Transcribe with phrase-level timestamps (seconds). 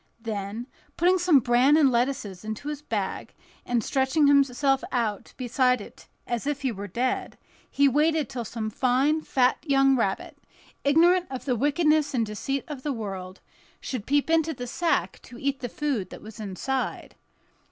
[0.21, 0.65] Then,
[0.97, 3.35] putting some bran and lettuces into his bag,
[3.67, 7.37] and stretching himself out beside it as if he were dead,
[7.69, 10.39] he waited till some fine, fat young rabbit,
[10.83, 13.41] ignorant of the wickedness and deceit of the world,
[13.79, 17.13] should peep into the sack to eat the food that was inside.